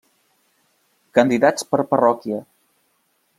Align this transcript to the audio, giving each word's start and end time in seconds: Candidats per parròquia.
Candidats 1.19 1.67
per 1.75 1.81
parròquia. 1.93 2.41